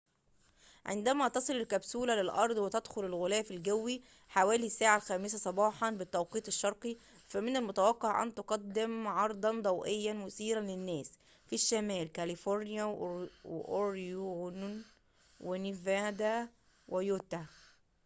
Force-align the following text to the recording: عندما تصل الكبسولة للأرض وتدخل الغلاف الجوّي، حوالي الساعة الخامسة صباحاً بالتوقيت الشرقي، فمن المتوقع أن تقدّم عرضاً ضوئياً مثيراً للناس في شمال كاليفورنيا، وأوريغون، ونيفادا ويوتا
عندما 0.85 1.27
تصل 1.27 1.53
الكبسولة 1.53 2.15
للأرض 2.21 2.57
وتدخل 2.57 3.05
الغلاف 3.05 3.51
الجوّي، 3.51 4.01
حوالي 4.29 4.65
الساعة 4.65 4.97
الخامسة 4.97 5.37
صباحاً 5.37 5.89
بالتوقيت 5.89 6.47
الشرقي، 6.47 6.97
فمن 7.27 7.55
المتوقع 7.55 8.23
أن 8.23 8.35
تقدّم 8.35 9.07
عرضاً 9.07 9.59
ضوئياً 9.61 10.13
مثيراً 10.13 10.61
للناس 10.61 11.11
في 11.45 11.57
شمال 11.57 12.11
كاليفورنيا، 12.11 12.83
وأوريغون، 13.45 14.83
ونيفادا 15.39 16.49
ويوتا 16.87 17.45